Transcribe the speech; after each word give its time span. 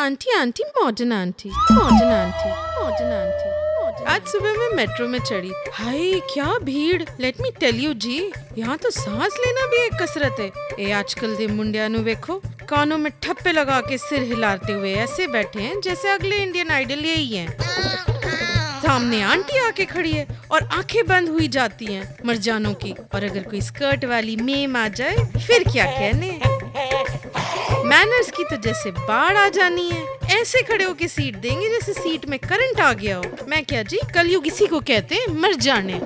Aunty 0.00 0.30
aunty 0.32 0.64
modern 0.76 1.12
aunty 1.12 1.48
modern 1.48 2.12
aunty 2.12 2.48
modern 2.48 3.12
aunty 3.12 4.04
आज 4.04 4.26
सुबह 4.26 4.52
मैं 4.52 4.68
मेट्रो 4.76 5.08
में 5.08 5.18
चढ़ी। 5.18 5.52
हाय 5.72 6.12
क्या 6.32 6.46
भीड़? 6.58 7.02
लेट 7.20 7.40
मी 7.40 7.50
टेल 7.60 7.80
यू 7.80 7.92
जी, 7.94 8.32
यहाँ 8.58 8.76
तो 8.76 8.90
सांस 8.90 9.36
लेना 9.40 9.66
भी 9.66 9.76
एक 9.76 9.94
कसरत 10.02 10.36
है। 10.40 10.50
ए, 10.80 10.90
आजकल 10.92 11.34
दे 11.36 11.46
मुंडिया 11.46 11.88
नु 11.88 11.98
देखो, 11.98 12.40
कानों 12.68 12.98
में 12.98 13.12
ठप्पे 13.22 13.52
लगा 13.52 13.80
के 13.80 13.98
सिर 13.98 14.22
हिलाते 14.22 14.72
हुए 14.72 14.94
ऐसे 14.94 15.26
बैठे 15.26 15.60
हैं, 15.60 15.80
जैसे 15.80 16.08
अगले 16.08 16.36
इंडियन 16.36 16.70
आइडल 16.70 17.04
यही 17.04 17.36
हैं। 17.36 17.56
सामने 18.82 19.22
आंटी 19.22 19.58
आके 19.58 19.84
खड़ी 19.84 20.12
है 20.12 20.26
और 20.50 20.64
आँखें 20.74 21.06
बंद 21.06 21.28
हुई 21.28 21.48
जाती 21.48 21.84
हैं 21.84 22.16
मरजानों 22.26 22.72
की। 22.74 22.94
और 23.14 23.24
अगर 23.24 23.42
कोई 23.42 23.60
स्कर्ट 23.60 24.04
वाली 24.04 24.36
मेम 24.36 24.76
आ 24.76 24.88
जाए, 24.88 25.16
फिर 25.46 25.68
क्या 25.72 25.84
कहने? 25.84 26.49
मैनर्स 27.90 28.30
की 28.30 28.44
तो 28.44 28.56
जैसे 28.56 28.90
बाढ़ 28.90 29.36
आ 29.36 29.48
जानी 29.48 29.88
है। 29.90 30.40
ऐसे 30.40 30.62
खड़े 30.62 30.84
होके 30.84 31.08
सीट 31.08 31.36
देंगे 31.36 31.68
जैसे 31.68 31.92
सीट 31.92 32.26
में 32.28 32.38
करंट 32.38 32.80
आ 32.80 32.92
गया 32.92 33.16
हो। 33.16 33.24
मैं 33.48 33.64
क्या 33.64 33.82
जी, 33.82 33.98
कलयुग 34.14 34.46
इसी 34.46 34.66
को 34.66 34.80
कहते 34.80 35.14
हैं, 35.14 35.26
मर 35.40 35.54
जाने। 35.58 36.00